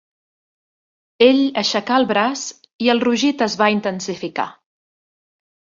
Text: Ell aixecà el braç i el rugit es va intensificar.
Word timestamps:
Ell 1.25 1.41
aixecà 1.63 1.99
el 2.01 2.07
braç 2.13 2.47
i 2.87 2.93
el 2.95 3.05
rugit 3.07 3.47
es 3.49 3.61
va 3.65 3.73
intensificar. 3.79 4.53